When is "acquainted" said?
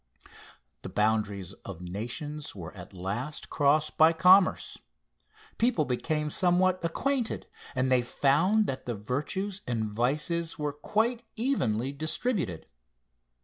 6.83-7.45